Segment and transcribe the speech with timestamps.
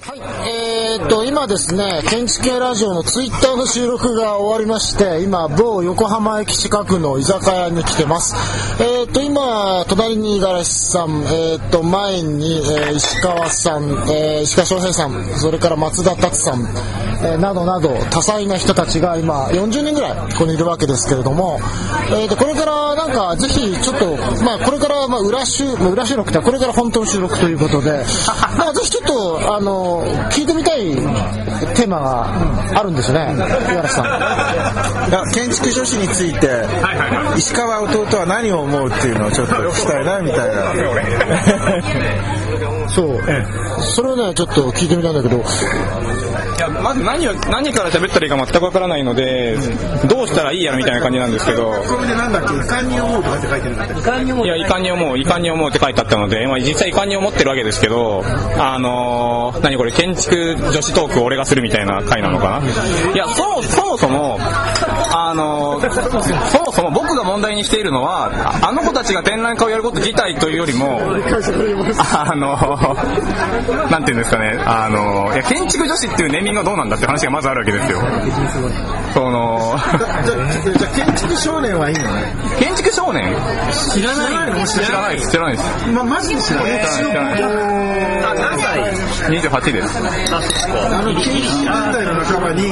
[0.00, 8.34] はい、えー、っと、今ですね、建築系ラジオのツイッターの収録が終わりまして、今、某横浜駅近くの居酒屋に来てます。
[8.80, 16.64] えー、っと、今、隣に五十嵐さん、えー、っと、前に、え石川さん、え石川翔平さん、それから松田達さん、
[17.24, 21.58] えなどなど、多彩な人たちが今、40人ぐらいここにいるわけですけれども、
[22.10, 28.04] えー、と、これからなんか、ぜひ、ちょっと、まあ、これから、まあ、裏収、裏収録って、これから本当の収録ということで、
[28.56, 29.87] まあ、ぜひちょっと、あの、
[30.30, 30.94] 聞いてみたい
[31.74, 33.44] テーマがあるんですね、五十
[33.78, 35.32] 嵐さん。
[35.32, 36.48] 建築女子について、
[37.36, 40.72] 石川弟は何を思うっていうのをちょっと聞きたいなみたいな。
[42.88, 43.20] そう。
[43.94, 45.44] それをね、ちょっと聞いてみたいんだけど、
[46.58, 49.56] いやまず何を何から喋ったらいいか全くわからないので、
[50.08, 53.94] どうしたらいいやらみたいな感じなんですけど、これでなんだっけ、遺憾に思うとかって書いてるんだって。
[53.94, 53.96] い
[54.48, 58.24] や、遺憾に思う、遺憾に思うって書いてあったので、まあ、実際遺憾に思ってるわけですけど、
[58.58, 64.38] あのー、何これ、建築女子トークを俺がするみたいな回なのかないや、そもそもそも、
[65.14, 65.90] あのー、
[66.50, 68.30] そもそも僕が問題にしているのは、
[68.62, 77.98] ああの子たちが展覧会をやること自体というよりも、あのー、なんていうんですかね、あのー、いや、建築女子っていうネーミングはどうなんだって話がまずあるわけですよ。
[79.14, 79.76] その、
[80.24, 82.34] じゃじゃあ建築少年はいいのね？
[82.58, 83.34] 建築少年？
[83.92, 84.66] 知らないの？
[84.66, 85.88] 知らないです、知らないです。
[85.92, 86.86] ま、マジで知らない。
[86.86, 87.78] 知らない知らない
[88.38, 88.80] 何歳
[89.28, 89.98] 28です。
[89.98, 92.62] あの、90年代の半ばに、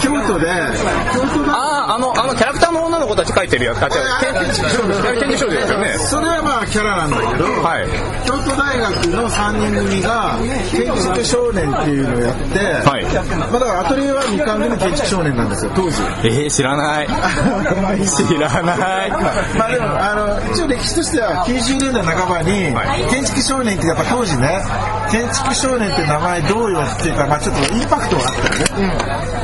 [0.00, 5.98] 京都で、ああ、あの、あの、キャラクターの女の子たち描いてるやつ、あ、違う、建築少年、建築少年ですよね。
[5.98, 7.86] それはまあキャラなんだけど、はい。
[8.26, 10.38] 京都大学の3人組が
[10.70, 17.06] 建築少年っていうのをやって、はいまあ、だからアトリエは2巻での建築少年なんですよ当時えー、知らない。
[18.06, 19.10] 知らない。
[19.10, 22.74] まあでもあの一応歴史としては90年代半ばに
[23.10, 24.62] 建築少年ってやっぱ当時ね
[25.10, 29.35] 建築少年って名前どうよっていうか、まあ、ちょっとインパクトがあったよね、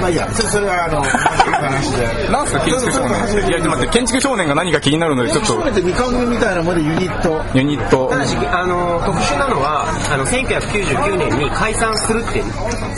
[0.00, 3.48] まあいいやそれそれはあの話で なんすか、建築少年。
[3.48, 8.08] いや、ちょっと待って、建築少年が何か気になるので、ちょっと少年、って2巻組みたいなものでユニットユニット。
[8.08, 12.42] ただし、あの、特殊なのは、あの、1999年に解散するって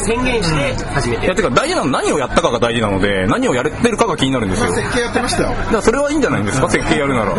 [0.06, 1.36] 宣言して始めていや、る。
[1.36, 4.70] てか大事なの何をやったかが大事なので、何をやれてるかが気になるんですよ。
[4.70, 7.34] だか設計やってましたよらそれはいいんじゃないんですか、 設計やるなら。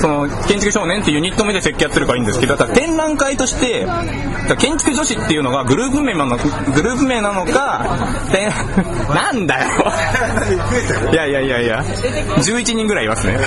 [0.00, 3.86] その、建築少年っていうユニット名で設計やってるからいいんですけど、だから展覧会として、
[4.58, 7.86] 建築女子っていうのがグループ名なのグループ名なのか、
[8.32, 8.50] 展
[9.14, 9.70] なんだよ。
[11.12, 13.38] いやいやいやいや、11人ぐらいいますね。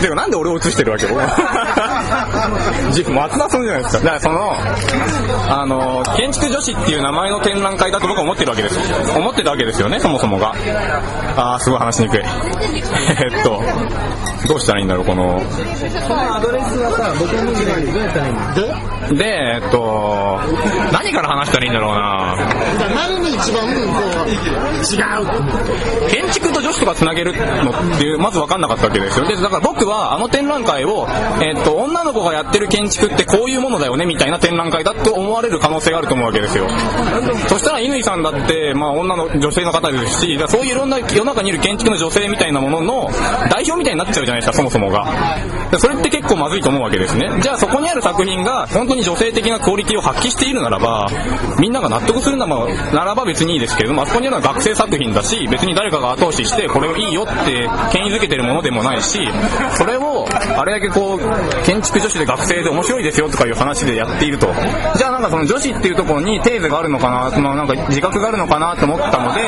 [0.00, 1.06] でもなんで俺を映してるわけ？
[2.92, 4.04] ジ松田さんじゃないですか。
[4.04, 4.52] だからその、
[5.48, 8.78] あの、建築女子っていう名前の展覧会だと僕は思ってるわけです。
[9.16, 10.52] 思ってたわけですよね、そもそもが。
[11.36, 12.20] あー、すごい話しにくい。
[12.20, 12.22] え
[13.40, 13.62] っと、
[14.48, 15.40] どうしたらいいんだろう、この。
[15.42, 18.54] アドレスはさ僕の文字でどうやったらいいの？
[18.54, 20.38] でで、えっと、
[20.92, 22.36] 何から話したらいいんだろうな
[22.94, 24.98] 何一番、こう、違
[26.06, 29.26] う建築と女子とかつなげるのっていう、まず分かんなかったわけですよ。
[29.26, 31.06] で、だから僕はあの展覧会を、
[31.40, 36.68] えっと、女の子がやってる建築ってこういうものだよね、みたいな展覧会だって思われる可能性があると思うわけですよ。
[37.48, 43.10] そしたら乾さんだって、まあ女の女性の方ですし、そういういろんな世の中にいる建築の女性みたいなものの
[43.50, 45.06] 代表みたいになっちゃうじゃないですか、そもそもが。
[45.78, 47.30] それって結構まずいと思うわけですね。
[47.40, 51.08] じゃあそこにある作品が本当に女性的なクオリティを発揮しているならば、
[51.58, 59.18] みんなが納得するならばならば別にいいですけれども、あそこにあるのは学生作品だし、別に誰かが後押しして、これをいいよって権威づけてるものでもないし、
[59.76, 64.52] それを、あれだけこう、建築女子で学生で面白いですよとかいう話でやっていると。
[64.96, 69.40] じゃあなんかその女子っていうところにテーゼがあるのかな、まあなんか自覚があるのかなと思ったので、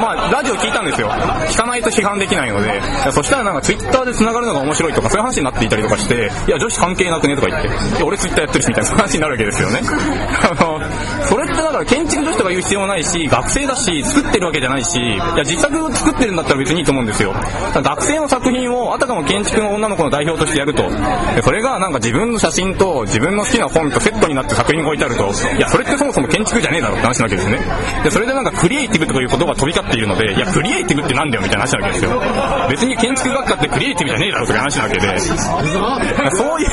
[0.00, 1.08] まあラジオ聞いたんですよ。
[1.08, 2.80] 聞かないと批判できないので、
[3.12, 9.80] そしたらなんかツイッターで繋がるのが面白いとかそういう話になっていたりとかして、いや女子関係なくねとか言って、いや俺ツイッターやってるしみたいな話になるわけですよね。
[10.50, 10.80] あの、
[11.24, 17.34] それってだから建築女子とか言う必要もないし、学生だし、作ってるわけじゃないし、いや実作を作ってるんだったら別にいいと思うんですよ。
[17.74, 20.88] 学生の作品をあたかも建築の女の子の代表としてやると。
[21.34, 25.24] でそれがなんか自分の写真と自分の好きな本とセットになって作品が置いてあると、
[25.56, 27.60] いやそれってそもそも建築じゃねえだろって話なわけですね。
[28.02, 32.22] で、それでなんかクリエイティブという言葉が飛び交っているので、いやクリエイティブってなんだよみたいな話なわけですよ。
[32.70, 35.36] 別に建築学科ってクリエイティブじゃねえだろという話なわけで、そ
[36.56, 36.68] ういう、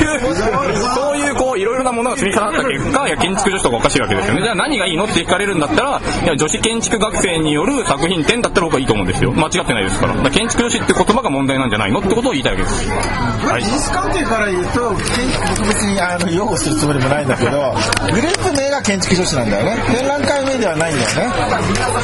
[0.95, 4.41] そういうこうのいろいろなものが積み重なった結果いや建築女子とかおかしいわけですよね。
[4.41, 9.31] じゃあ何がいいのって聞かれるんだったらいや女子建築学生による作品展だったら僕はいいと思うんですよ。
[9.31, 10.13] 間違ってないですから。
[10.13, 13.63] だから建築女子って言葉が問題なんじゃないのってことを言いたいわけですはい。
[13.63, 19.77] 事実関係から言うと、建僕別にあの擁護するつもりもないんだけど、グループ名が建築女子なんだよね。
[19.95, 21.33] 展覧会名ではないんだよね。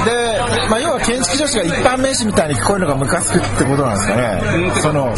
[0.05, 4.71] で、まあ、要は建築女子が一般名詞みたいに聞こえるのがムカつくってことなんですかね。
[4.81, 5.13] その、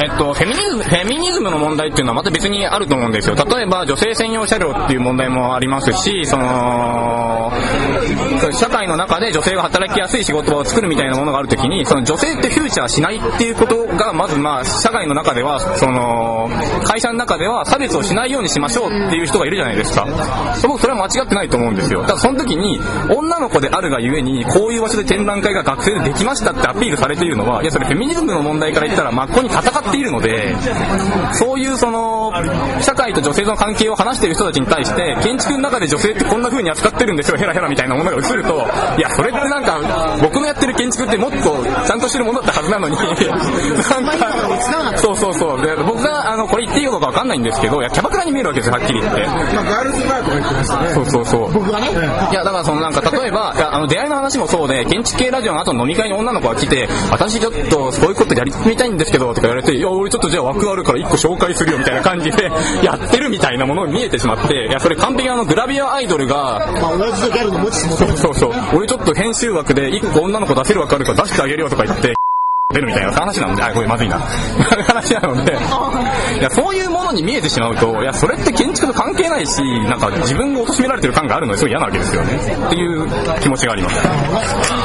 [0.00, 3.34] えっと、フェミニズム、フェミニズムの問題っていうのはまた別にあると思うんですよ。
[3.34, 7.50] 例えば、女性専用車両っていう問題もありますし、その、
[8.52, 16.48] 社会の中で女性が働きやすい仕事場を作るみたいなものがあるときに、その女性ってフューチャーしないっていうことが、まずまあ、社会の中では、その、
[16.84, 20.06] 会社の中では差別をしないようにしましょうっていう人がいるじゃないですか。
[20.66, 22.02] 僕、それは間違ってないと思うんですよ。
[22.02, 22.80] ただ、その時に、
[23.10, 30.54] 女の子であるがゆえに、こういう場所で展覧会が学生でできましたってアピールされているのは、いや、それフェミニズムの問題から言ったら、真っ向に戦っているので、
[31.32, 32.32] そういうその、
[32.80, 38.66] 社会と女性の関係を話している人たちに対して、建築の中で女性ってこんな風に扱ってるんですよ、ヘラヘラみたいなものが映ると、
[38.96, 41.38] いや、それってなんか、僕のやってる建築ってもっと
[41.86, 45.62] ちゃんとしてるものだったはずなのに、なんか、そうそうそう。
[45.62, 49.26] で僕が、あの、これ言っていいのかわかんないんですけど、いや、キャバクラに見えるわけですよ、はっきり言って。
[49.26, 50.88] まあ、ガールズバーとか言ってましたね。
[50.94, 51.52] そうそうそう。
[51.52, 62.50] 僕がね、いや、だからそのなんか、例えば、あの、出会いの話もそうで、建築系ラジオの後の飲み会に女の子が来て、私ちょっとそういうことやりみたいんですけど、とか言われて、いや、俺ちょっとじゃあ枠あるから一個紹介するよみたいな感じで、
[62.82, 72.17] やってるみたいなものに見えてしまって、いや、それ完璧にあの、グラビアアイドルが、まあ、親父とギャルの持ちつ持たれそうそう、俺ちょっと編集枠で1個女の子出せる枠あるから出してあげるよとか言って、
[72.70, 74.18] 出るみたいな話なので、あ、これまずいな。
[74.84, 82.34] 話なので、いや、そういうものに見えてしまうと、いや、それって建築と関係ないし、なんか自分が貶められてる感があるのですごい嫌なわけですよね。
[82.34, 83.08] っていう
[83.40, 83.96] 気持ちがあります。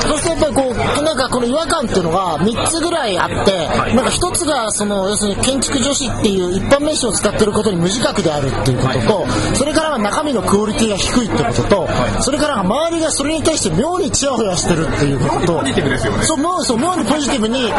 [0.08, 11.90] そうするとやっぱりこう、なんかこの違和感っていうのが3つぐらいあって、なんか1つがその、要するに建築女子っていう一般名詞を使ってることに無自覚であるっていうことと、それからは中身のクオリティが低いってことと、
[12.22, 16.24] それから周りがそれに対して妙にチヤホヤしてるっていうことと、ポジティブですよね。
[16.24, 17.73] そう、もうそう、妙にポジティブに、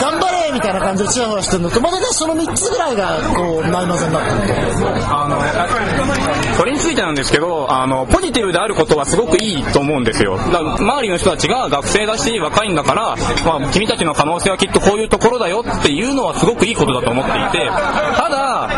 [0.00, 5.16] 頑張れみたいな感じでチヤホヤしてるのと、またね、その3つぐらいが、こう、ないまぜになってると。
[5.16, 10.36] あの、それについてなんですけど、あの、ポジティブであることはすごくいいと思うんですよ。
[10.36, 18.68] だ周りの人たちが学生だし、若いんだから、まあ、君たちの可能性はきっとこういうところだよっていうのはすごくいいことだと思っていて、ただ、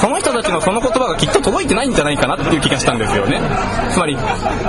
[0.00, 3.40] その人たちのその言葉がきっと届いてないんじゃないかなっていう気がしたんですよね。
[3.90, 4.16] つまり、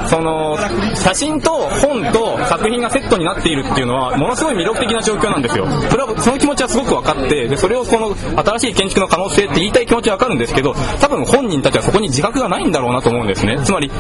[0.07, 0.57] その、
[0.95, 5.67] 写真と本と作品がセットになっているっていうのは、ものすごい魅力的な状況なんですよ。
[5.89, 13.59] それは、その気持ちはすごく分かって、で、それをこの新しい建築の可能性って言いたい気持ちは分かるんですけど、多分本人たちはそこに自覚がないんだろうなと思うんですね。
[13.63, 13.91] つまり、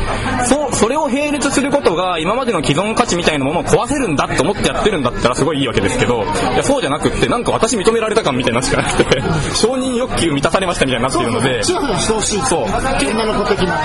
[0.45, 6.25] そう、それを並列することが今までの既存価値みたいなものを壊せるんだと思ってやってるんだったらすごいいいわけですけど、い
[6.57, 9.21] や、そうじゃなくって、なんか私認められた感みたいになっちゃなくて、
[9.55, 11.63] 承認欲求満たされましたみたいになっているので。
[12.47, 12.65] そう。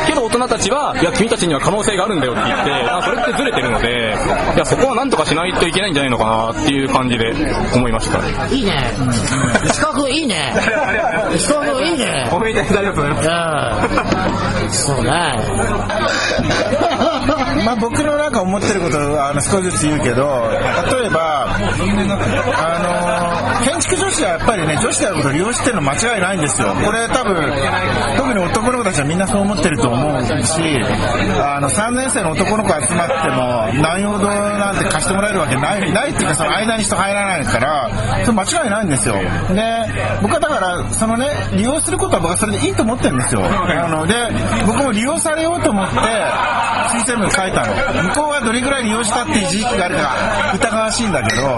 [0.07, 4.15] けど大人たちは、いや、君たちには可能性があるんだよって言って、あそれってずれてるので、
[4.57, 7.31] いや、そこはなんとかしないといけないんじゃないのかなっていう感じで
[7.75, 8.49] 思いました。
[8.49, 8.91] いいね。
[9.67, 10.51] 石川君いいね。
[11.35, 12.27] 石川君いいね。
[12.33, 13.89] 褒めていただきありがとうございま
[14.73, 14.89] す。
[14.89, 14.97] うん。
[14.97, 16.86] そうね。
[17.65, 20.27] まあ僕のなんか思ってることはあの少しずつ言うけど、
[20.91, 21.59] 例えば、あ
[23.61, 26.75] の、建築女子はやっぱりね、女子であることを利用してるの間違いないんですよ。
[26.75, 27.53] これ多分、
[28.17, 30.31] 特に男の子たちはみんなそう思ってると思うし、
[31.41, 37.91] あの、3年生の男の子集まっても、何ほどなんて貸してもらえるわけない、ないっていうかその間に人入らないから、
[38.25, 39.15] それ間違いないんですよ。
[39.15, 39.21] で、
[40.23, 43.43] 僕はだから、そのね、利用することは僕はそれでいいと思ってるんですよ。
[43.45, 44.15] あの、で、
[44.67, 48.03] 僕も利用されようと思って、推薦文書いたの。
[48.09, 51.55] 向こうがどれぐらい利用したっていう事実があるか疑わしいんだけど、だ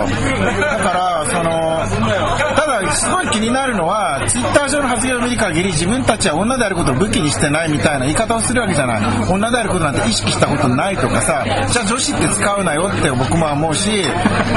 [0.78, 9.02] から、その、すごい気になるのは、ツイッター上の発言を見る限り、自分たちは女であることを武器にしてないみたいな言い方をするわけじゃない。
[9.28, 14.04] 女であることなんて意識したことないとかさ、じゃあ女子って使うなよって僕も思うし、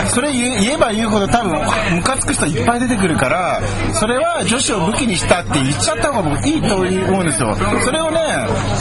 [0.08, 1.52] それ言えば言うほど多分、
[1.96, 3.62] ムカつく人いっぱい出てくるから、
[3.94, 7.56] それは女子を武器にしたって言っちゃった方が僕いいと思うんですよ。
[7.84, 8.20] それをね、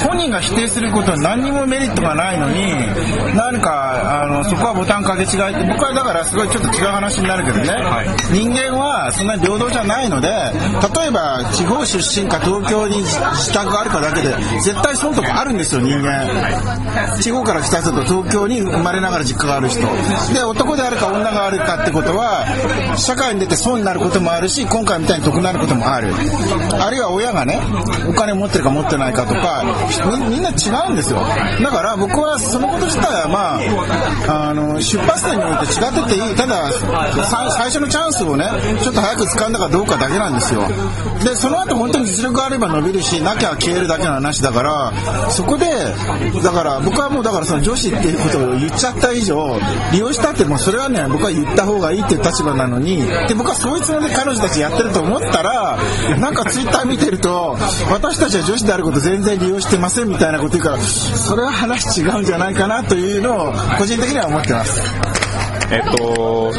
[0.05, 2.75] 本人が否定することは何にもメリットがないのに、
[3.35, 7.67] 何か、あの、そこはボタンかけ違いって、僕はだからすごいちょっと違う話になるけどね、
[8.31, 16.29] 人間はそんな平等じゃないので、例えば地方出身か東京に自宅があるかだけで、絶対損得あるんですよ、人間。
[17.21, 19.81] 地方から来た人と東京に生まれながら実家がある人。
[20.33, 22.45] で、男であるか女があるかってことは、
[22.97, 26.13] 社会に出て損になることもあるし、今回みたいに得になることもある。
[26.81, 27.61] あるいは親がね、
[28.09, 29.65] お金持ってるか持ってないかとか、
[30.29, 31.21] みんな違うんですよ。
[31.63, 33.61] だから僕はそのこと自体はま
[34.35, 36.35] あ、あの、出発点によって違ってていい。
[36.37, 36.71] ただ、
[37.51, 38.51] 最初のチャンスをね、
[38.83, 40.63] ちょっと早くく掴んだかどうかだけなんですよ
[41.23, 45.67] でその後本当に実力があれば伸びるしなきゃ消えるだけの話だからそこで
[46.43, 49.59] だから僕はもうだからその女子っていうことを言っちゃった以上
[49.93, 55.79] 利用したってもうそれはね僕は言った方がいいっていう立場なのにで僕はそいつもりで彼女たちやってると思ったら
[56.19, 57.57] なんかツイッター見てると
[57.91, 65.10] 私たちは女子であること全然利用してませんみたいなこと言うからそれは話違うんじゃないかなというのを個人的には思ってます。
[65.73, 66.53] えっと、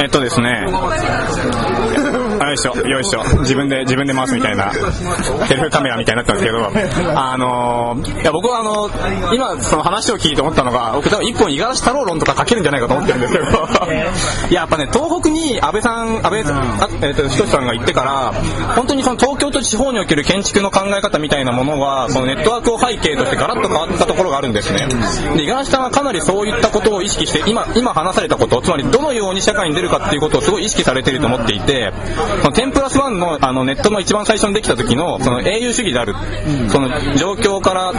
[0.00, 0.66] えっとですね、
[2.50, 4.72] よいしょ、よいしょ、自分で、自分で回すみたいな、
[5.46, 8.90] テレフカメラみたいになったんですけど、あの、いや、僕はあの、
[9.32, 13.46] 今、その話を聞いて思ったのが、僕多分一本五十嵐太郎論とか書けるんじゃないかと思ってるんですけど、
[14.50, 18.32] いや、やっぱね、東北に安倍さん、安倍、あえっと、ひとしさんが行ってから、
[18.74, 24.86] 本当にその東京と地方における建築の考え方みたいなものは、そのネットワークを背景としてガラッと変わったところがあるんですね。
[25.36, 31.92] で、五十嵐さんはかなりそういったことを意識して、今、今話されたこと、つまりどのように社会に出るかっていうことをすごい意識されていると思っていて、
[32.42, 36.14] その10プラス1のあのネットの一番最初にできた時の、その英雄主義である、
[36.68, 37.92] その状況から、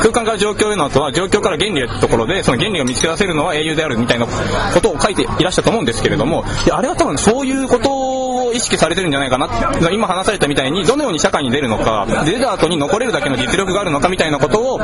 [0.00, 8.17] 空間から状況への後は、状況から原理へところで、その原理を見つけ出せるのは英雄であるみたいなことを書いていらっしゃったと思うんですけれども、いやあれは多分そういうこと
[8.48, 9.48] を意識されてるんじゃないかな
[9.90, 14.80] 今話されたみたいにどのように社会に出るのか出た後に残れるだけの実力があるのかみたいなことを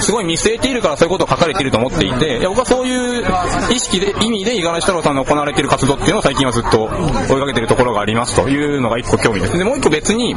[0.00, 3.24] すごい見据えているからそういうことを書かれていると思っていていや僕はそういう
[3.72, 9.58] 意識で意味で五十嵐太郎さんの行われている活動っていうのを最近はずっと追いかけているところがありますというのが一個興味です。
[9.58, 10.34] でもう一個別に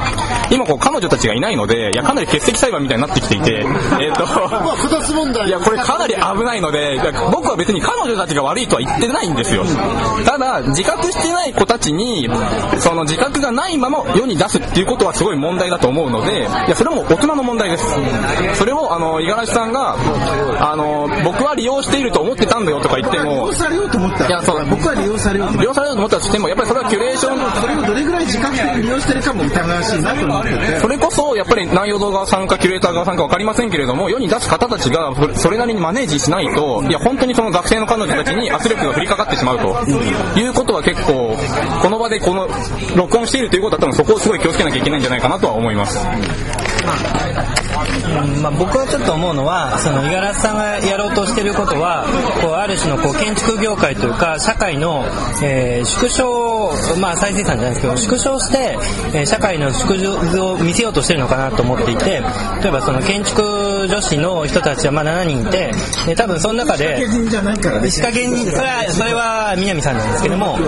[0.51, 3.65] 今こう彼女たちがいないのでいやかなり欠席裁判みたいになってきていて
[3.99, 5.47] えっ、とまあ二つ問題。
[5.47, 6.99] いやこれかなり危ないので
[7.31, 9.63] 僕は別に彼女たちが悪いとは言ってないんですよ。
[10.25, 12.29] ただ自覚してない子たちに
[12.77, 17.85] その自覚がないまま世に出すっていうことはすごい問題だと思うのでいやそれも大人の問題です。
[18.55, 19.95] それをあの五十嵐さんが
[20.59, 24.23] あの僕は利用していると思ってたんだよとか言って利も用されようと思った。
[24.23, 24.65] らいやそう。
[24.69, 27.39] 僕は利用されようと思っ利用されると思ったとしてもやっぱりそれはキュレーション。
[27.39, 30.79] たそれをどれぐらい自覚的に利用してるかも疑わしいなと思ってて。
[30.79, 39.69] それこそやっぱり南陽動画さんかキュレーター側さんか分かりませんけれども世に出す方たちがそれなりにマネージしないといや本当にその学生の彼女たちに圧力が降りかかってしまうと。
[40.39, 41.35] いうことは結構
[41.81, 42.47] この場でこの
[42.95, 45.99] 録音しているということは多分そこをすごい気をつけなきゃいけないんじゃないかなとは思います。
[45.99, 46.01] う
[48.39, 52.05] んまあ、僕はちょっと思うのはその五十嵐さんがやろうとしてることは
[52.41, 55.05] こうある種のこう建築業界というか社会の、
[55.43, 58.77] えー縮小、まあ、再生産じゃないですけど縮小して、
[59.13, 62.21] えー社会の縮図を見せようとしてるのかなと思っていて例
[62.69, 65.71] えばその建築女子の人たちはまあ7人いて
[66.07, 67.89] で多分その中で経験じゃないからね。
[67.91, 70.57] 仕掛け人それはそれは南さんなんですけども、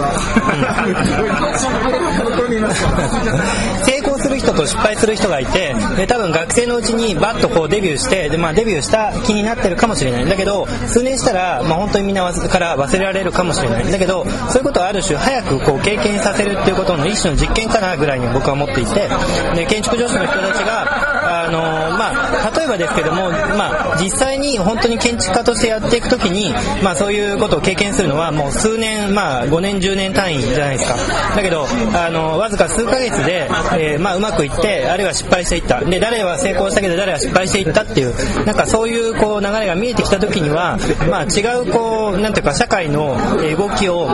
[3.84, 10.26] 成功する人と失敗する人がいてで多分学生のうちにバッとこうデビューしてで、まあ、デビューした気になってるかもしれない。
[10.26, 13.92] だけど数年したら、まあ、本当にみんなから忘れられるかもしれない。
[13.92, 19.08] だけどそういうことをある種早くこう経験させるっていうことの一種の実験かなぐらいに僕は思っていて
[19.56, 21.21] で建築女子の人たちが
[21.52, 21.60] の
[21.98, 26.54] まあ、例えばですけども、まあ、実際に本当に建築家としてやっていくときに、
[26.84, 30.96] まあ、そういうことを経験するのはもう数年、まあ、5年10年単位じゃないですか。
[31.36, 35.82] だけどあのわずか数ヶ月で、えーまあ、うまくいってあるいは失敗していった。
[35.82, 40.78] で誰は成功したけど誰は失敗していったっていうなんかそういうこう流れが見えてきたときには、
[41.10, 43.18] まあ、違うこうなんていうか社会の
[43.58, 44.08] 動きを、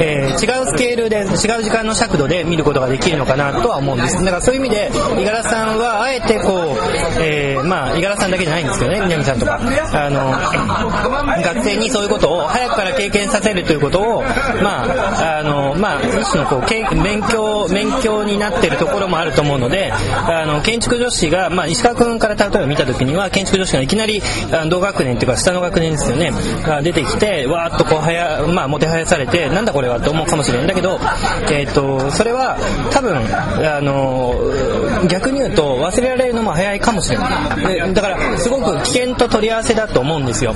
[0.00, 4.16] えー違うスケールで違う時間の尺度で見ることができるのかなとは思うんです。
[4.24, 6.77] だからそういう意味で五十嵐さんはあえてこう、
[7.20, 9.58] えーまあ五十嵐さんだけじゃないんですけどね南さんとか。
[9.58, 10.30] あの
[11.42, 14.22] 学生にそういうことを早くから経験させるということを
[14.62, 16.60] まああのまあ一種のこう
[17.02, 26.32] 勉強勉強になっているところもあると思うのであの建築女子が、まあ、石川君から例えば見た時には建築女子がいきなりあの同学年というか下の学年ですよね
[26.64, 30.98] が出てきてわーっとこうはや、まあ、もてはやされてなんだこれはと思うかもしれないんだけど、
[31.50, 32.56] えー、とそれは
[32.90, 34.34] 多分あの
[35.08, 40.54] 逆に言うと忘れられるのも早いかもしれないでだからすごく危険と取り合わせだと思うんですよ。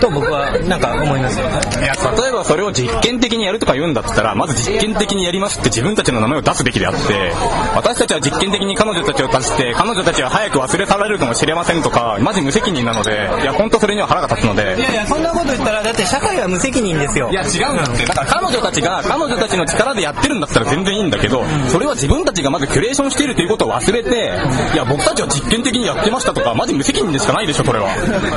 [0.00, 1.40] と僕はなんか思います。
[1.40, 7.32] よいや例えばそれを実験的にやるとか言うんだったらまず実験的にやりますって自分たちの名前を出すべきであって
[7.74, 13.12] 私たちは実験的に彼女たちを足して彼女たちは早く忘れ去られるかもしれませんとかマジ無責任なので
[13.42, 14.62] いや本当それには腹が立つので。
[14.62, 17.30] いやいやそんなこと言ったらだって社会は無責任ですよ。
[17.30, 24.32] いや違うんだってだから彼女たちが彼女たちの力でやってるんだったら全然いいんだけどそれは自分たちがまずキュレーションしているということを忘れて
[24.74, 27.88] いや僕たちは実験的にやってましたとかマジ無責任でしかないでしょこれは。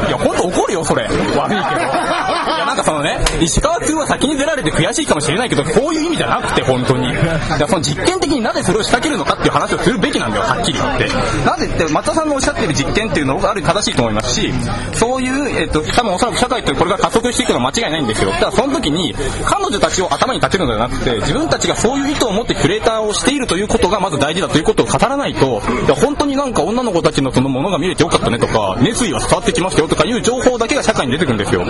[0.07, 1.03] いや本当怒るよそれ。
[1.03, 1.35] 悪いけど。
[1.35, 7.13] いやなんかそのね石川君は先に出られて悔しいかもしれないけどそういう意味じゃなくて本当に。
[7.13, 11.09] だからその実験的になぜそれを仕掛けるのかっていう話をするべきなんだよはっきり言って。
[11.45, 14.51] なぜって松田さんのおっしゃってる実験っていうのがある正しいと思いますし
[14.93, 18.31] そういう、えっと、多分おそらく社会ってこれが加速していくのは間違いないんですよ。
[18.31, 19.13] だからその時に
[19.45, 31.65] 彼女たちを頭に立てるのではなくて自分たちがそういう意図を持ってクリエイターをしているということがまず大事だということを語らないといや本当になんか女の子たちのそのものが見れてよかったねとか熱意は伝わってきましたよとかいう情報だけが社会に出てくるんですよ。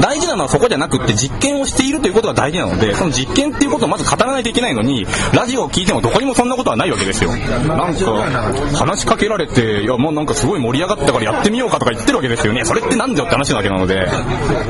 [0.00, 7.30] 大事なのはそこじゃなくって実験をしているということが大事なのでその実験っていうことをまず語らないといけないのにラジオを聞いてもどこにもそんなことはないわけですよ。
[7.30, 12.64] なんか話しかけられていやもうなんかすごい盛り上がったからやってみようかとか言ってるわけですよね。
[12.64, 13.94] それってなんだよって話なわけなので。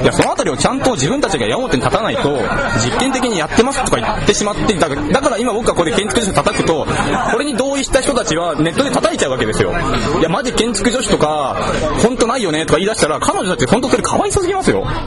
[0.02, 2.30] いやそのあたりをちゃんと自分たちが矢面に立たないと
[2.78, 6.86] 実験的にやってますとか言ってしまってだから今僕がこれ建築女子を叩くと
[7.32, 9.72] これに同意した人たちはネットで叩いちゃうわけですよ。
[10.20, 11.56] いやマジ建築女子とか
[12.02, 14.82] 本当ないよねとか言い出したら彼女たち本当それかわいそうすぎますよ。
[14.82, 15.02] だか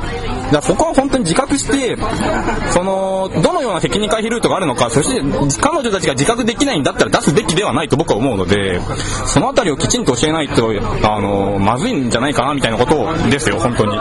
[0.52, 1.98] らそこは本当に自覚して
[2.72, 5.22] そのどのようなテクニカルルートがあるのかそして
[5.60, 8.80] 彼女たちが自覚できないんだったら出すべきではないと僕は思うので
[9.26, 10.72] そのあたりをきちんと教えないと
[11.04, 13.98] あのまずいんじゃないかなみたいなことですよ本当に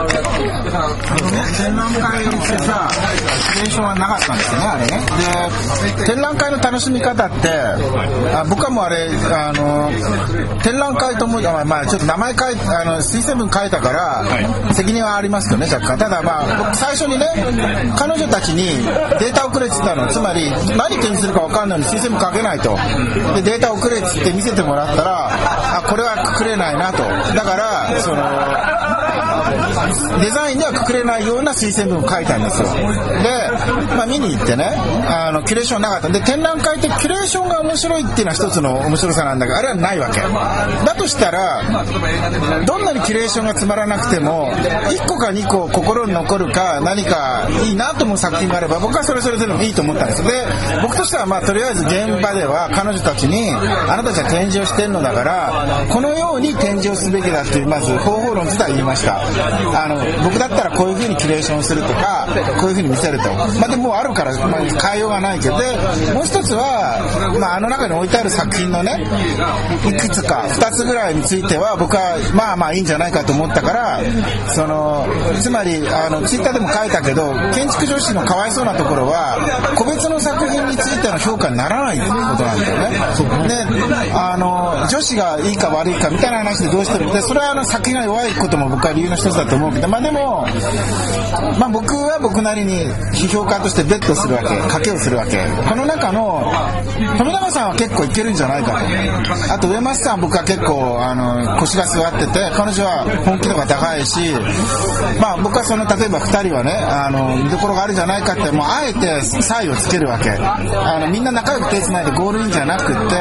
[1.59, 5.97] 展覧会してさ、シチュエーションはなかったんですよね、あれね。
[5.97, 7.49] で、展覧会の楽しみ方って、
[8.33, 9.91] あ僕はもうあれ、あの、
[10.63, 15.97] 展覧会とも、まあ、まあ、ちょっと名前書いて、あの、推薦文書いたから、責任はありますよね、若干。
[15.97, 17.25] ただまあ、僕最初にね、
[17.97, 18.77] 彼女たちに
[19.19, 20.07] データをくれって言ったの。
[20.07, 22.75] つまり、何手にするか分かんないのにシステム書けないと。
[23.35, 25.29] で、データをくれって言って見せてもらったら、
[25.77, 27.03] あ、これはくれないなと。
[27.33, 28.88] だから、その、
[30.21, 32.67] デザインではくくれないような推薦文を書いたんですよ。
[32.73, 32.79] で、
[33.95, 34.65] まあ見に行ってね、
[35.07, 36.09] あの、キュレーションなかった。
[36.09, 40.21] で、展覧会ってキュレーションが面白いっていうのは一つの面白さなんだけど、あれはないわけ。
[40.85, 41.61] だとしたら、
[42.65, 50.23] どんなにキュレーションがつまらなくても、1個か2個心に残るか、何かいいなと思う作品があれば、僕はそれそれでもいいと思ったんです。
[50.23, 50.29] で、
[50.81, 59.08] 僕としてはまあとりあえず現場では彼女たちに、あなたたちは展示をしてるのだから、このように展示をすべきだっていう、まず方法論自体言いました。
[59.13, 62.27] あの、僕だったらこういう風にキュレーションするとか、
[62.59, 63.33] こういう風に見せると。
[63.33, 65.65] まあでもあるから、ま、変えようがないけど、で、
[66.13, 66.99] もう一つは、
[67.39, 69.03] まああの中に置いてある作品のね、
[69.87, 74.01] いくつか、二つぐらいについては僕はまあまあいいんじゃないかと思ったから、
[74.53, 75.07] その、
[75.41, 79.37] つまり、あの、ツイッターでも書いたけど、建築女子のかわいそうなところは、
[79.75, 82.89] 個別の作品についての評価にならないことなんだよね。
[83.47, 90.45] で、あの、女子がいいか悪いかみたいな話でどうしても、で、それはあの作品が弱いことも僕は理由の一つだと思うけど、まあでも、
[91.59, 95.37] まあ僕は僕なりに批評家としてベットするわけ、賭けをするわけ。
[95.67, 96.51] この中の、
[97.17, 99.53] 富永さんは結構いけるんじゃないかと。
[99.53, 104.19] あと上松さん僕は結構、あの、腰が座ってて、彼女は本気度が高いし、
[105.19, 110.31] まあ僕はその、例えば二人はね、あの、見どころがあるんじゃないかって、もうあえて差異をつけるわけ。
[110.31, 113.15] あの、みんな仲良く手繋いでゴールインじゃなくて、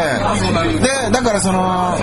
[0.80, 1.96] で、だからその、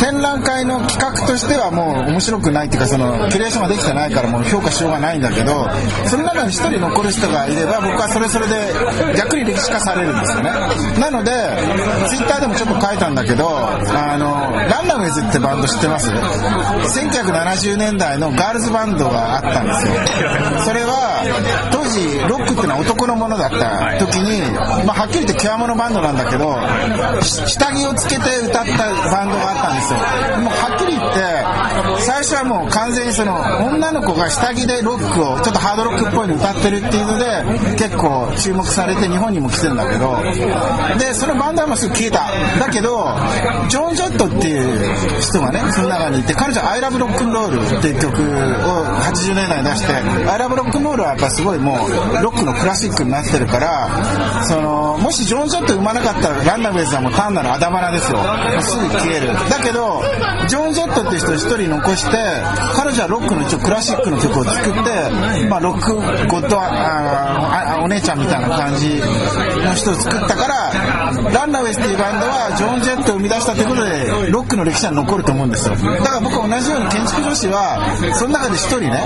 [0.00, 5.68] 展覧会の企画としてはもう面白くないっていうか、その、キュレーションができてないからもう評価しようがないんだけど、
[6.06, 10.50] その中に一人残る人がいれば、僕はそれそれで逆に歴史化されるんですよね。
[10.98, 11.30] なので、
[12.08, 19.94] ツイッターでもちょっと書いたんだけど、あの、ランダムズってバンド知ってます ?1970 年代のガールズバンドがあったんですよ。
[20.64, 21.22] それは、
[21.70, 24.50] 当時、ロックってのは男のものだった時に、
[24.84, 26.56] まあ、はっきり言って極物バンドなんだけど、
[27.22, 28.78] 下着をつけて歌った
[29.10, 29.98] バンドがあったんですよ。
[30.40, 33.34] もうはっきり言って、最初はもう完全にその、
[33.66, 40.16] 女の子が下着でロックを、ちょっとハードロックっぽいの歌ってるっていうので、結構注目されて日本にも来てるんだけど、
[40.98, 42.24] で、そのバンドはもうすぐ消えた。
[42.58, 43.04] だけど、
[43.68, 58.18] ジョン・ジェットっていう人がね、その中にいて、彼女は I Love Rock and Roll っていう曲を80年代に出して、I Love Rock and Roll はやっぱすごいもう、ロックのクラシックになってるから、その、もしジョン・ジェット生まなかったらランダムウェイズはもう単なるあだ花ですよ。
[58.62, 59.34] すぐ消える。
[59.50, 60.02] だけど、
[60.48, 62.16] ジョン・ジェットっていう人を一人残して、
[62.72, 64.80] 彼女はロックの一応クラシックの曲を作って、
[65.48, 66.02] まあロックゴ
[66.38, 70.72] ッドああお姉ちゃんみたいな感じの人を作ったから、
[71.32, 75.74] ランダムウェイっていうバンドはジョン・ジェットを生み出したということで、ロックの歴史は残ると思うんですよ。
[75.76, 77.78] だから僕は同じように建築女子は、
[78.14, 79.02] その中で一人ね、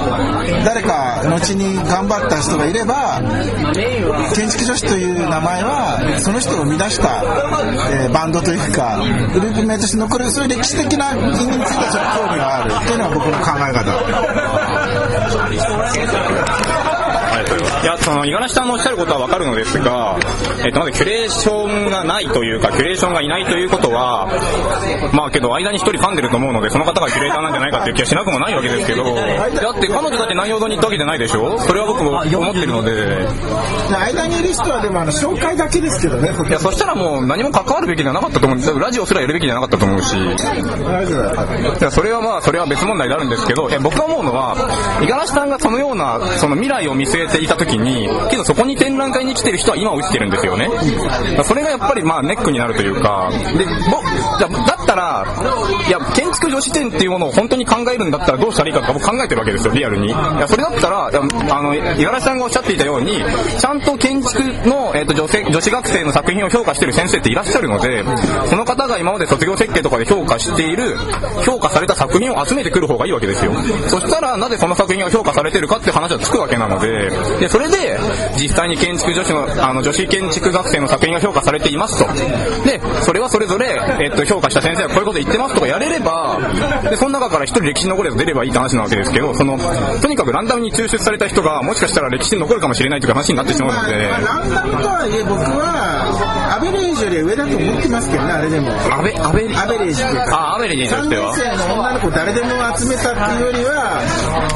[0.64, 3.20] 誰か後に頑張った人がいれば、
[4.34, 7.22] 建築女子という名前は、その人を生み出した、
[7.90, 8.98] えーバンドというか、
[9.32, 13.84] グループ名として残る、そういう歴史的な意味についてはちょっと興味があるというのが僕の考え方。
[17.54, 20.18] それはいやその五十嵐さんのおっしゃることは分かるのですが、
[20.64, 24.26] えっとまずキュレーションがないというかキュレーションがいないということは
[25.12, 29.04] まあけど間に一人噛んでると思うのでその方がキュレーターなんじゃないかっていう気はしなくもないわけですけど。
[29.14, 31.58] だって彼女だって南陽堂に行ったわけじゃないでしょ？
[31.60, 33.28] それは僕も思ってるので。
[33.94, 38.74] 間にいる人はでもあの紹介だけですけどねいやそしたらもう何も関わるべきではなかったと思うんです。
[38.78, 40.16] ラジオすらやるべきじゃなかったと思うし。
[41.90, 43.68] それはまあそれは別問題であるんですけど。
[43.82, 44.54] 僕が思うのは
[45.00, 50.68] 五十嵐さんがそのようなその未来を見据えていた時にけどそこに展覧会に来てる人は今を生きてるんですよね。
[51.44, 53.30] それがやっぱりまあネックになるというか。
[53.56, 55.24] でだったら
[55.86, 61.10] いや建築女子展っていうものを本当に考えるんだったらどうしたらいいかとか僕考えてるわけですよリアルにいやそれだったらあ
[61.62, 63.16] の五十嵐さんがおっしゃっていたように
[63.58, 68.04] ちゃんと建築の、えー、と女性女子学生の作品を評価してる先生っていらっしゃるので
[68.48, 70.96] その方が今まで卒業設計とかで評価している
[71.44, 73.52] 評価された作品を集めてくる方がいいわけですよ
[73.88, 77.98] そしたらなぜその作品が評価されてるかって話はつくわけなのででそれで
[78.36, 82.12] 実際に建築女子のあの女子建築学生の作品が評価されていますと
[82.64, 86.33] でそれはそれぞれ、えっと評価した先生がこういうこと言ってますとかやれれば
[86.90, 89.58] でその中から一人歴史に残るやつ出ればいいって話なわけですけどその
[90.00, 93.94] とにかくランダムに抽出された人がもしかしたら歴史に残るかもしれないという話になってしまうので。
[94.04, 98.70] ランダムとはいえ僕はアベレージより上だと思ってますけどねあれでも。
[98.70, 100.36] アベアベアベレージっていうか。
[100.36, 101.36] あアベレージと3しては。
[101.36, 104.00] 年生の女の子誰でも集めたっていうよりは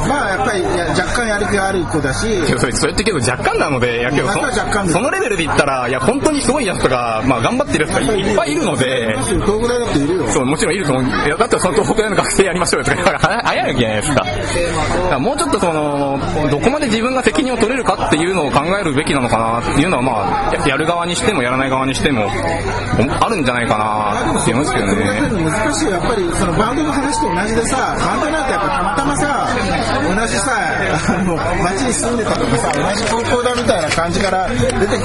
[0.09, 2.27] まあやっぱり若干やる気がある子だし。
[2.59, 4.39] それそれってけど若干なので、いやけどそ
[4.93, 10.29] そのレベルで言ったら、いや本当にすごいやつとか、まあ頑張ってるやつがいいっぱいいるので、東北大だっているよ。
[10.29, 11.05] そう、もちろんいると思う。
[11.39, 14.15] だったらその東北大の学生やりましょうよとか言ったら、は 早いわけじゃないですか。
[14.15, 22.29] だからもうちょっとその、どこまで自分が責任を取れるかっていうのを考えるべきなのかなっていうのは、まあ、ややる側にしてもやらない側にしても、
[23.21, 24.95] あるんじゃないかなって思いますけどね。
[25.45, 25.93] 難しいよ。
[25.93, 29.49] やっぱりそのバンドの話と同じでさバンドなんてやっぱたまたまさ
[30.09, 30.53] 同じさ
[31.09, 34.99] あの街に住んでたとかさ同じ高校だみたいな感じから出てくるので、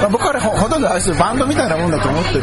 [0.00, 2.42] まあ、僕はねほほとんどあれバンドみたいなもんだと思ってて、そ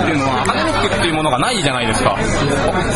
[0.00, 2.18] っていうのはアカデミックっていうものがないじゃないですか。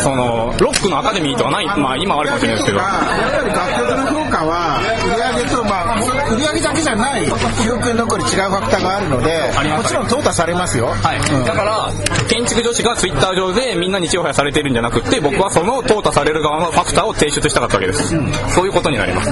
[0.03, 2.77] その、ロックのアカデミーとかない、まあ今はあるかもしれないですけど。
[2.77, 5.99] やっぱり楽曲の評価は売り上げと、まあ、
[6.31, 7.29] 売り上げだけじゃない。
[7.61, 11.91] 記憶に残る違うファクターがあるのでもちろん淘汰されますよ、はい、だから
[12.27, 18.09] 建築女子がツイッター上でみんなにちやほやされてるんじゃなくて僕はその淘汰される側のファクターを提出したかったわけです、
[18.53, 19.29] そういうことになります、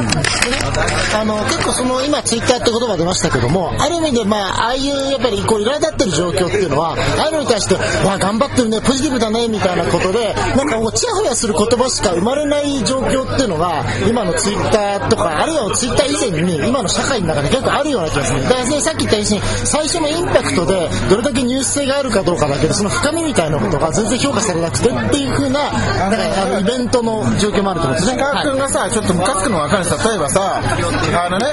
[1.15, 28.13] あの結構その今ツイッターって言葉出ましたけどもある意味でまあああいうやっぱりこう苛立ってる状況っていうのはああいうのに対してわあ頑張ってるねポジティブだねみたいなことでなんかこうチヤホヤする言葉しか生まれない状況っていうのが今のツイッターとかあるいはツイッター以前に今の社会の中で結構あるような気がするだからねさっき言ったように最初のインパクトでどれだけニュース性があるかどうかだけどその深みみたいなことが全然評価されなくてっていう風ななんかあのイベントの状況もあると思うんですね。
[28.13, 31.45] 石川君がさ、ちょっとムカつくの分かるんです例えばさ、あのね、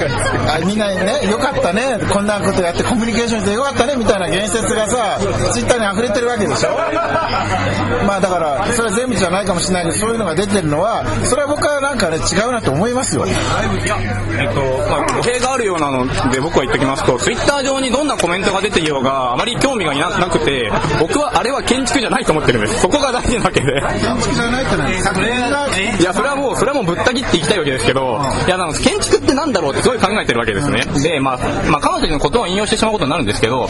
[0.49, 5.19] あみんなにね、よかったね、こんなことやってコミュニケーションしてよかったね、みたいな言説がさ、
[5.53, 6.70] ツイッターに溢れてるわけでしょ？
[8.07, 13.25] まあだから、それは全部じゃないかもしれないけど、そういうのが出てるのは、それは僕はなんかね、違うなと思いますよ。
[13.27, 22.81] えっとまあ、語弊があるようなので僕は言っておきますとツイッター上にどんなコメントが出ていようがあまり興味がいななくて僕はあれは建築じゃないと思ってるんです。
[22.81, 23.81] そこが大事なわけで。
[23.81, 30.83] 建築じゃないってのいや、それはもう、それはもうぶった切っていきたいわけですけど、いや、建築ってなんだろうってすごい考えてるわけですね。
[31.03, 33.68] で、まあ、まあ、彼女のことを引用してしまうことになるんですけど、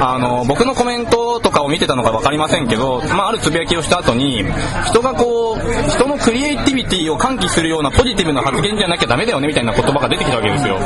[0.00, 4.44] あの、僕のコメントとかを見てたのかわかりませんけど、まあ、あるつぶやきをした後に、
[4.86, 10.78] 人がこう、人のクリエイティビティを喚起するようなポジティブな発言じゃなきゃダメだよねみたいな言葉が出てきたわけですよ。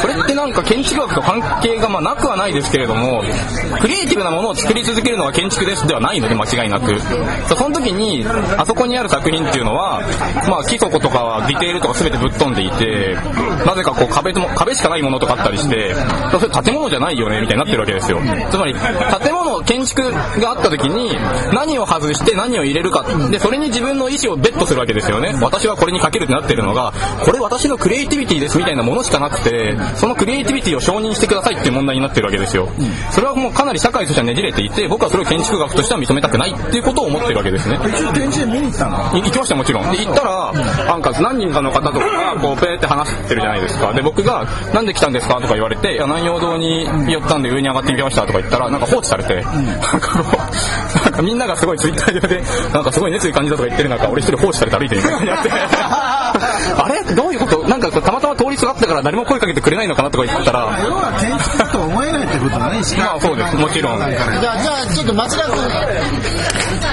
[0.00, 3.22] それってなんか建築学と関係がまあなくはないですけれども、
[3.80, 6.98] クリエイティブなものを作り続けるのが建築ですではないので間違いなく。
[7.48, 8.24] その時に、
[8.56, 10.00] あそこにある作品っていうのは、
[10.48, 13.16] まあ基礎とかはディテールとか全てぶっ飛んでいて、
[13.64, 15.94] なぜかこう壁とも、壁しかないものとかあったりして、
[16.30, 18.20] それ建物じゃないよねみたいになってるわけですよ。
[18.50, 21.16] つまり、建物、建築があった時に、
[21.52, 25.34] 何を外して何を入れるか、で、それに自分の意思をベットするわけですよね。
[25.40, 26.92] 私はこれにかけるってなってるのが、
[27.24, 32.68] これ私のクリエイティビティですみたいなものしかなくて、そのクリエイティビティを承認してくださいっていう問題になってるわけですよ。
[33.10, 37.78] それはもうかなり社会としてはねじれていて、僕はそれを建築学としては認めたくないっていうことを思ってるわけですね。
[38.14, 39.18] 展示見に行ったの？
[39.18, 39.90] い行きましたもちろん。
[39.90, 40.52] で、行ったら、
[40.86, 43.92] なんか何人かの方とかが、こう、ペーって話してるじゃないですか。
[43.92, 45.40] で、僕が、なんで来たんですか？
[45.40, 50.38] とか言われて、いや、南陽堂に寄ったんで上に上がってみましたとか言ったら、なんか放置されて、なんかこ
[51.00, 52.42] う、なんかみんながすごいツイッター上で、
[52.72, 55.50] なんかすごい熱意感じたとか言ってる中、俺一人放置されて歩いてるみたいになって、
[56.76, 57.14] あれ？
[57.14, 57.64] どういうこと？
[57.68, 63.98] なんかたまたま通りすがったから誰も声かけてくれないのかなとか言ったら、要は建築だと思えないってことだね、石川まあそうです、もちろん。
[63.98, 65.56] じゃあ、じゃあちょっと町田君。
[65.56, 65.58] い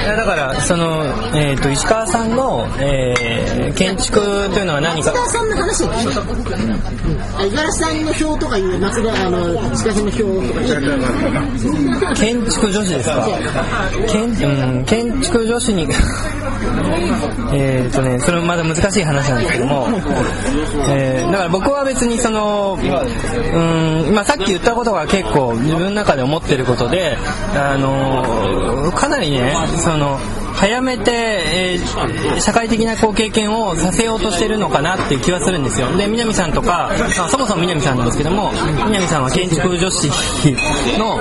[0.05, 1.03] やだからその、
[1.35, 5.11] えー、と石川さんの、えー建築というのは何か？
[5.11, 6.21] 松田さんの話を聞いた。
[7.43, 10.53] 五十嵐さんの表とかいう松田あの石川さんの表と
[12.05, 12.15] か。
[12.15, 13.27] 建築女子ですか？
[14.07, 15.87] 建,、うん、建築女子に
[17.53, 19.87] えっとねそれもまだ難しい話なんですけども、
[20.89, 27.17] えーだから僕は別にそのうん、まあ、さっき言ったことが結構自分の中で思ってることで
[27.55, 30.19] あのかなりねその
[30.63, 35.95] 早めて、えー社会的なこう経験をさせようとしてるのかなっていう気はするんですよ。
[35.95, 38.51] で南さんとか、まあ、そもそも南さんなんですけども
[38.85, 40.07] 南さんは建築女子
[40.97, 41.19] の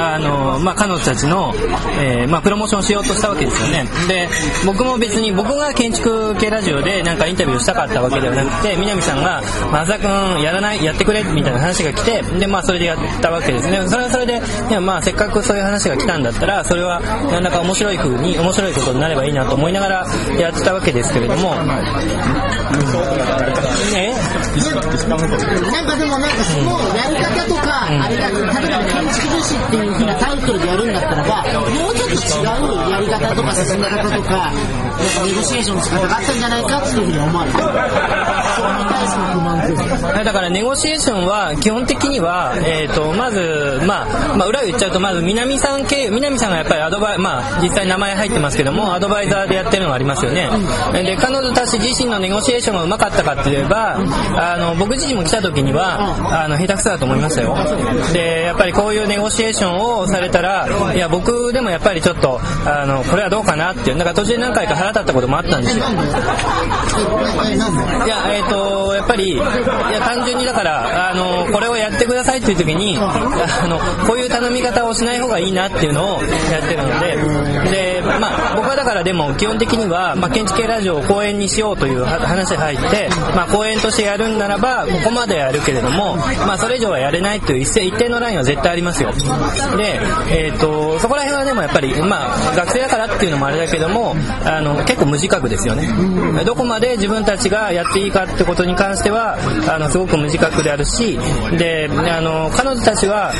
[0.00, 1.52] あの、まあ、彼女たちの、
[2.00, 3.84] えーまあ、プロモーションしようとしたわけですよね。
[4.08, 4.28] で
[4.64, 13.80] 僕も別に僕が建築系ラジオでなんかインタビューしたかったわけではなくて南さんが「松田君やらないやってくれ」みたいな話が来てで、まあ、それでやったわけですね。
[13.86, 20.06] それはそれでいや、まあ、せっかくそういう話が来たんだったらそれはなんだか面白い風に面白いことになればいいなと思いながら
[20.38, 21.60] やってたわけですけれども、ね
[25.08, 25.16] な
[25.82, 28.52] んかでもなんかそのやり方とか、あれが例えば
[28.84, 32.16] 建築女子っていう風なタイトルでやるんだったらばもうちょっと違
[32.86, 34.52] うやり方とか進め方とか
[35.24, 37.58] ネゴシエーションの仕方があったんじゃないかっていうふうに思われる。
[37.58, 37.64] そ
[38.62, 40.22] れに対しての不満というかは。
[40.22, 50.48] いだからネゴシエーションは基本的には、えー、とまず、まあまあ、裏を言っちゃうとまず南さん経由南さんがやっぱりアドバイ、まあ、実際名前入ってますけどもアドバイザーでやってるのがありますよね。
[50.92, 53.98] で彼女たち自身のネゴシエーションがうまかったかって言えば
[54.36, 57.56] あの僕自身も来た時にはあの下手くそだと思いましたよ
[58.12, 65.84] でやっぱりこういうネゴシエーションをされたらいや僕でもやっぱりちょっとあのこれはどうかなっていうだから途中で何回か腹立ったこともあったんですよ。
[68.06, 68.50] いや、えっ、と、やっ
[69.16, 77.16] ぱり、いや、単純にだから、あの、これをやってくださいっていう時に、あの、こういう頼み方をしない方がいいなっていうのをやってるので、
[77.70, 89.12] で、まあ、僕はだからでも、基本的には、まあ、建築系ラジオを公演にしようという話が入って、まあ、公演としてやるんならば、ここまでやるけれども、まあ、それ以上はやれないという一定一定のラインは絶対ありますよ。
[89.76, 90.00] で、
[90.30, 95.86] えっ、と、そこら辺はでもやっぱり、まあ、学生だからっていうのもあれだけども、あの、結構無自覚ですよね。
[96.44, 99.36] どこまで自分たちがやっていいかってことに関しては、
[99.68, 101.18] あの、すごく無自覚であるし、
[101.58, 103.32] で、あの、彼女たちは、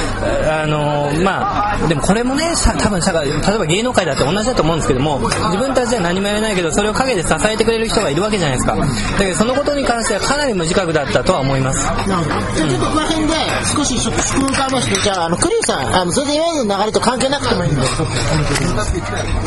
[0.48, 8.76] あの、まあ、でもこれもね、さ多分社会、例えば芸能界だって同じだと思うんですけども、自分たちは何もやれないけど、それを陰で支えてくれる人がいるわけじゃないですか。
[8.76, 8.86] だ
[9.18, 11.86] けど、そのことに関してはかなり無自覚だったとは思います。
[12.08, 13.34] なるほどじゃあちょっとこの辺で
[13.76, 17.82] 少しちょっとスプーンかましてじゃああのクリューさんあのそれで今までの流れと関係なくてもいいんで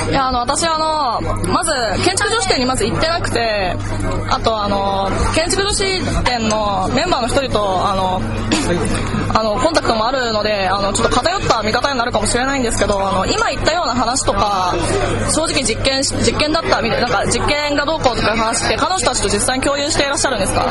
[0.10, 1.72] いや、あの、私あの、まず、
[2.04, 3.76] 建築女子店にまず行ってなくて、
[4.30, 5.84] あとあの、建築女子
[6.24, 8.22] 店のメンバーの一人と、あの、
[9.34, 14.74] あの、コンタクトもあるので、あの、ちょっと偏った見方になるかもしれないんですけど、あの、今言ったような話とか、
[15.34, 20.66] 正直実験し、実験だったみたいな、なんか実験がどうこうとかいう話って、彼女たちと実際に共有していらっしゃるんですか？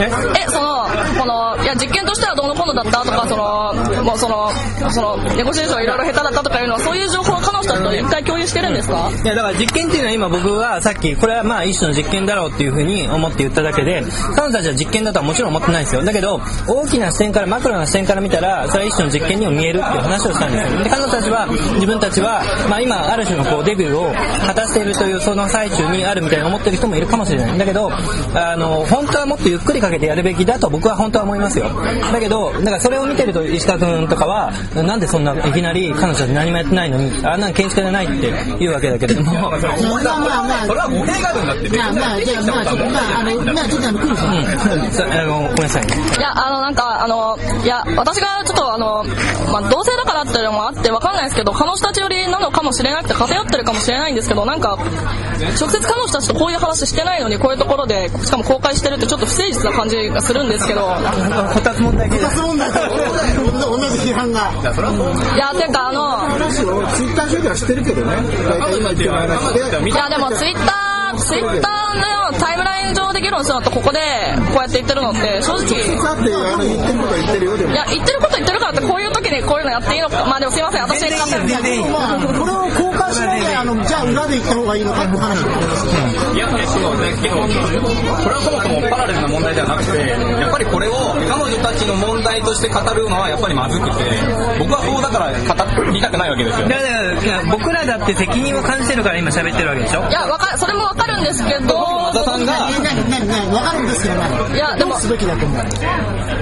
[0.00, 0.86] え、その、
[1.18, 4.50] この、いや、実験としてはどうのこうのだったとか、その、もうその、
[4.90, 9.10] その、ネゴシエーションいろいろ下手だったとかいうのは、そういう情報を彼女たちと一回共有してるんですか？
[9.24, 14.02] いやだから実験っていうのは今僕はさっきこれはまあ一種の実験だろうっていうふうに思って言っただけで
[14.34, 16.04] 彼女たちは実験だとはもちろん思ってないですよ。
[16.04, 20.84] だけど大きな視点からマクロな視点から見たらそれは一種の実験にも見えるっていう話をしたんですよ。
[20.84, 24.12] で彼女たちは自分たちは、まあ、今ある種のこうデビューを
[24.46, 27.58] 果たしているというその最中にあるみたいに思ってる人もいるかもしれない。
[27.58, 27.90] だけど
[28.34, 31.66] あの本当はもっとゆっくりかけてやるべきだと僕は本当は思いますよ。
[32.12, 39.32] だけどだからそれを見てると石川君とかはなんでそんないきなり彼女たち何もやってないのにあんなの建築じゃないって言うわけだけれども。
[39.32, 40.66] まあまあまあ。
[40.66, 42.60] それは語弊があるんだってまあまあじゃあま
[43.20, 45.96] あのまあちょっとあのクリューさんさあのごめんなさいね。
[46.18, 49.04] いや、あの、なんか、あの、いや、私がちょっと、あの、
[49.52, 60.80] まあ、同性だからっていうのもあってわかんないですけど、彼女たち寄りなのかもしれなくて偏ってるかもしれないんですけど、なんか、直接彼女たちとこういう話してないのに、こういうところで、しかも公開してるってちょっと不誠実な感じがするんですけど、
[61.52, 62.78] こたつ問題系です2つ問題と
[63.70, 64.50] 同じ批判が。
[65.34, 68.16] いや、ていうか、あの、話をツイッター上ではしてるけどね
[69.86, 73.98] いや、でもツイッター、ツイッターのタイムライン上で議論するのと、ここで
[74.52, 75.94] こうやって言ってるのって、正直、言
[76.82, 81.62] ってること言ってるよでもいや、言ってること言ってるからって、こういう時にこういうのやっていいのか、まあでもすいません、私が勝手に。
[81.62, 85.42] でもまあこれを公開しないであのじゃあ裏で行った方がいいのかって話
[86.34, 87.46] いや、そうだけど、こ
[88.28, 90.92] れはそもそもパラレルな問題ではなくて、やっぱりこれを
[91.28, 94.04] 彼女たちの問題として語るのはやっぱりまずくて、
[94.58, 96.68] 僕はそうだから語りたくないわけですよ。
[96.68, 101.76] だからいや僕らだって責任を感じてるから今喋ってるわけでしょいやわかそれもわかるんですけど。
[102.12, 102.52] 松田さんが。
[102.82, 104.90] 何何何分かるんですけど何いやでも。
[104.92, 105.62] どうすべきだと思う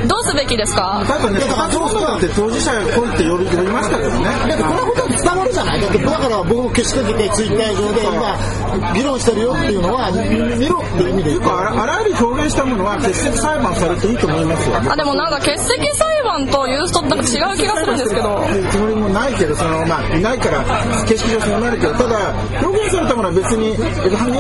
[0.07, 4.25] どうすべきですか多分ね高橋さんだって当事者来いって呼び呼びましたけどね。
[4.25, 5.81] だってこのことは伝わるじゃない。
[5.81, 11.31] だってだから僕もけしかけてツイッター上で今議論してるよっていうのは見見ろっていう意味で。
[11.35, 14.77] 言うあらあらゆる表現したものは欠席裁判されていいと思いますよ。
[14.77, 18.45] あでもなんか欠席裁判とユーストってなんか違う気がするんですけど。
[18.71, 20.65] つもりもないけどその、まあ、いないから
[21.07, 23.77] 形式上そうなるけどただ表現されたものは別に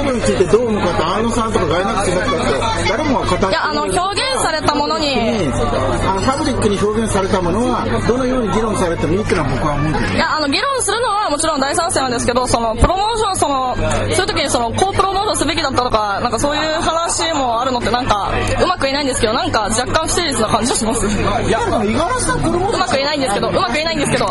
[0.04, 18.30] エヴァンゲリオンについてどう思うかって綾野さんとかガイナックスだったって誰もが語っていやあの表現されたものにあのパブリックに表現されたものはどのように議論されてもいいっていうのは僕は思うけどいやあの議論するのはもちろん大賛成なんですけどそのプロモーションそのそういう時にそのこうプロモーションすべきだったとかなんかそういう話もあるのってなんか
[18.62, 21.06] うまく言えないんですけどなんか若干不誠実な感じがします？
[21.06, 21.10] う
[21.48, 24.24] いやでも五十嵐さんこれもまく言えないんですけどうまく言えないんですけど。
[24.24, 24.28] い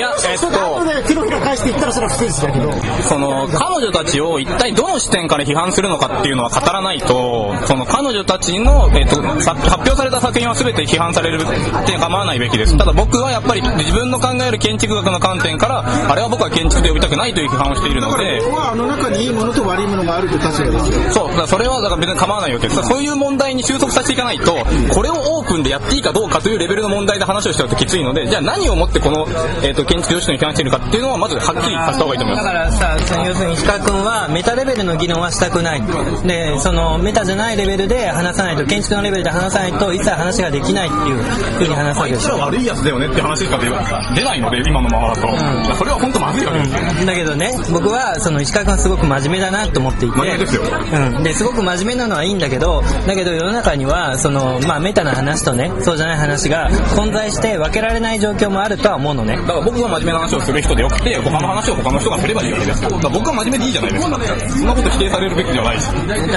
[0.00, 0.46] やえっと
[1.26, 2.72] ひら返していったらそれは不誠実だけど。
[3.02, 12.76] その彼女たちを一体どの視点から批判するのかっていうのは語らないとその彼女たちの、えっとさ発表された作品は全て批判されるって構わないべきです。
[12.76, 18.40] ただ僕はやっぱり自分の考える建築学の観点からあれは僕は建築で呼びたくないという批判をしているので。
[18.50, 22.82] はあの中にいいものと悪いものがあるという立場ですよそう、だからそれはだから別に構わないわけです。
[22.82, 24.54] そういう問題に収束させていかないと、
[24.92, 29.26] これをオープンでやっていいかどうかというレベルの問題で話をしちゃうときついので、じゃあ何をもってこの、
[29.62, 32.78] えっ、と、建築女子に批判しているかっていうのはまずはっきりさせた方がいいと思いだます。
[32.78, 35.82] からさ、その要するに石川君はメタレベルの議論はしたくない。
[36.26, 41.22] で、そのメタじゃないレベルで話さないと、建築のレベルで話さないと一切話ができないっていう
[41.58, 42.38] ふうに話すわけですよ。
[42.38, 45.76] 悪いやつだよねって話しか出ないので、今のままだと。
[45.76, 47.06] それは本当まずいわけですよ。
[47.06, 50.62] だけどね、僕はその石川君はすごく真面目だなと思っていて、真面目ですよ
[51.16, 59.36] うん、ですごく真面目なのはいいんだけど、だけど世の中にはそのまあメタな話とね、そうじゃない話が混在して分けられない状況もあるとは思うのね。
[59.36, 62.90] だから僕が真面目な話をする人でよくて、他の話を他の人がすればいいわけですよ。
[62.90, 64.18] だから僕は真面目でいいじゃないですか。
[64.58, 65.86] そんなこと否定されるべきではないし。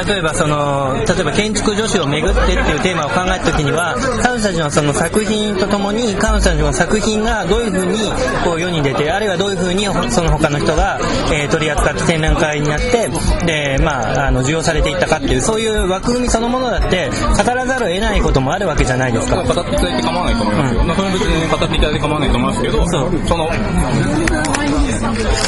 [0.09, 7.99] 例えばその例えば建築女子をめぐってっていうテーマを考えた時には彼女たちのその作品とともに彼女たちの作品がどういうふうに
[8.43, 10.99] こう世に出てあるいはどういうふうにその他の人が、
[11.33, 13.08] えー取り扱って展覧会になって
[13.45, 19.43] で、まあ、あの需要されていったかっていうそういう枠組みそのものだって語らざるを得ないこともあるわけじゃないですか。
[19.43, 20.83] 語っていただいて構わないと思いますよ。
[20.83, 23.49] まあそれは別に語っていただいて構わないと思いますけど、その、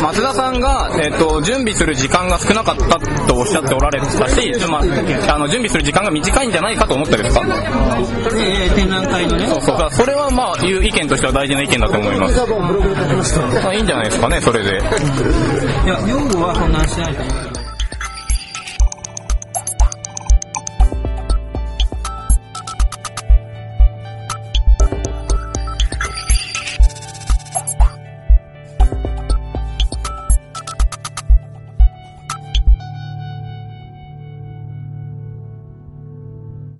[0.01, 4.17] 松田さんが、えっと準備する時間が少なかったとおっしゃっておられたし、
[4.67, 7.41] まあ、あの準備する時間が短いんじゃないかと思ったですか？
[7.45, 12.39] えー展覧会のねそうそうそれはまあいう意見としては大事な意見だと思います。
[13.63, 14.69] まあいいんじゃないですかね、それで。
[14.71, 14.73] い
[15.87, 17.50] や用語は混乱しないと思う